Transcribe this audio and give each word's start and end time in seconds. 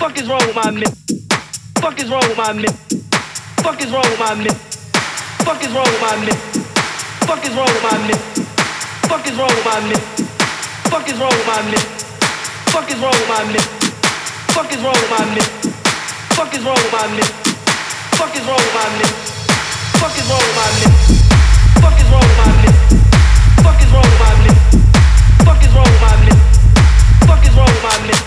Fuck 0.00 0.16
is 0.18 0.28
wrong 0.28 0.40
with 0.46 0.56
my 0.56 0.70
mid? 0.70 0.88
Fuck 1.78 2.00
is 2.00 2.08
wrong 2.10 2.22
with 2.26 2.38
my 2.38 2.52
mid? 2.52 2.72
Fuck 3.62 3.80
is 3.82 3.90
wrong 3.92 4.02
with 4.10 4.18
my 4.18 4.34
mid? 4.34 4.56
Fuck 5.44 5.62
is 5.62 5.70
wrong 5.70 5.84
with 5.84 6.00
my 6.00 6.16
mid? 6.24 6.34
Fuck 7.28 7.44
is 7.44 7.54
wrong 7.54 7.66
with 7.68 7.82
my 7.84 7.98
mid? 8.08 8.18
Fuck 9.08 9.26
is 9.28 9.36
wrong 9.36 9.50
with 9.54 9.64
my 9.64 9.80
mid? 9.86 10.02
Fuck 10.88 11.08
is 11.08 11.18
wrong 11.18 11.30
with 11.30 11.46
my 11.46 11.62
mid? 11.70 11.84
Fuck 12.72 12.90
is 12.90 12.98
wrong 12.98 13.12
with 13.12 13.28
my 13.28 13.44
mid? 13.52 13.62
Fuck 14.56 14.72
is 14.72 14.80
wrong 14.80 14.94
with 14.94 15.10
my 15.10 15.24
mid? 15.34 15.48
Fuck 16.32 16.54
is 16.54 16.62
wrong 16.64 16.74
with 16.74 16.92
my 16.92 17.06
mid? 17.14 17.28
Fuck 18.16 18.34
is 18.34 18.44
wrong 18.44 18.58
with 18.58 18.74
my 18.74 18.88
mid? 18.98 19.12
Fuck 20.00 20.16
is 20.18 20.26
wrong 20.28 20.42
with 20.42 20.56
my 20.58 20.68
mid? 20.72 20.98
Fuck 21.82 21.98
is 22.00 22.08
wrong 22.08 22.24
with 22.24 22.38
my 22.38 22.52
mid? 22.62 22.74
Fuck 23.62 23.80
is 23.80 23.90
wrong 23.92 24.08
with 24.08 24.20
my 24.20 24.34
mid? 24.42 24.58
Fuck 25.44 25.62
is 25.62 25.72
wrong 25.74 25.86
with 25.86 26.02
my 26.02 26.16
mid? 26.24 26.38
Fuck 27.28 27.44
is 27.46 27.54
wrong 27.56 27.70
with 27.70 27.82
my 27.82 27.96
mid? 28.06 28.18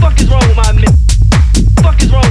Fuck 0.00 0.20
is 0.20 0.28
wrong 0.30 0.48
with 0.48 0.56
my 0.56 0.72
mix? 0.72 1.01
Fuck 1.92 2.02
is 2.02 2.12
wrong 2.12 2.22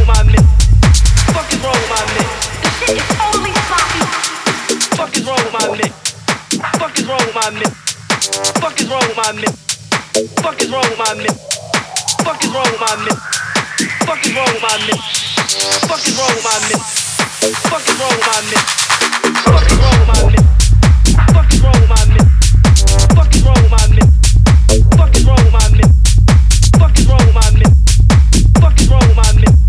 with 27.25 27.35
my 27.35 27.80
fuck 28.61 28.79
is 28.79 28.89
wrong 28.89 29.01
with 29.07 29.17
my 29.17 29.23
nigga? 29.23 29.60